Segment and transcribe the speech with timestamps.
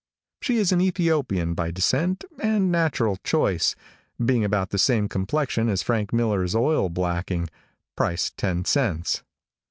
[0.41, 3.75] She is an Ethiopian by descent and natural choice,
[4.17, 7.51] being about the same complexion as Frank Miller's oil blacking,
[7.95, 9.21] price ten cents.